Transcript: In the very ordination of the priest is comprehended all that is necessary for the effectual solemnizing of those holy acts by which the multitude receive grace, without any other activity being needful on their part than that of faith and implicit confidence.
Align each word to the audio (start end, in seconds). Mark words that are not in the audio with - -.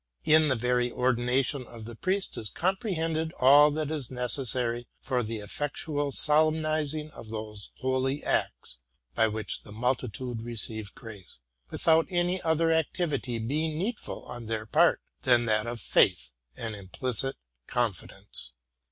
In 0.23 0.47
the 0.47 0.55
very 0.55 0.91
ordination 0.91 1.67
of 1.67 1.85
the 1.85 1.95
priest 1.95 2.35
is 2.35 2.49
comprehended 2.49 3.33
all 3.39 3.69
that 3.69 3.91
is 3.91 4.09
necessary 4.09 4.87
for 4.99 5.21
the 5.21 5.37
effectual 5.37 6.11
solemnizing 6.11 7.11
of 7.11 7.29
those 7.29 7.69
holy 7.81 8.23
acts 8.23 8.79
by 9.13 9.27
which 9.27 9.61
the 9.61 9.71
multitude 9.71 10.41
receive 10.41 10.95
grace, 10.95 11.37
without 11.69 12.07
any 12.09 12.41
other 12.41 12.71
activity 12.71 13.37
being 13.37 13.77
needful 13.77 14.23
on 14.25 14.47
their 14.47 14.65
part 14.65 14.99
than 15.21 15.45
that 15.45 15.67
of 15.67 15.79
faith 15.79 16.31
and 16.57 16.75
implicit 16.75 17.35
confidence. 17.67 18.53